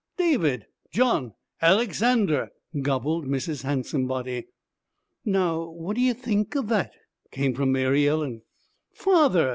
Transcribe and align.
'David! 0.17 0.65
John! 0.91 1.35
Alexander!' 1.61 2.49
gobbled 2.81 3.27
Mrs. 3.27 3.61
Handsomebody. 3.61 4.47
'Now 5.25 5.69
what 5.69 5.95
d'ye 5.95 6.13
think 6.13 6.55
of 6.55 6.69
that!' 6.69 6.95
came 7.31 7.53
from 7.53 7.71
Mary 7.71 8.07
Ellen. 8.07 8.41
'Father! 8.95 9.49